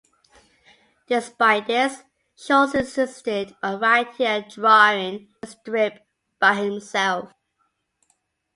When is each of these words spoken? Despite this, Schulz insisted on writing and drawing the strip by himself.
Despite 1.05 1.67
this, 1.67 2.01
Schulz 2.35 2.73
insisted 2.73 3.55
on 3.61 3.81
writing 3.81 4.25
and 4.25 4.49
drawing 4.51 5.27
the 5.41 5.45
strip 5.47 6.07
by 6.39 6.55
himself. 6.55 7.31